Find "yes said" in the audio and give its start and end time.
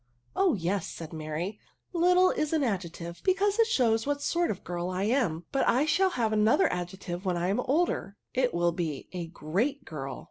0.55-1.13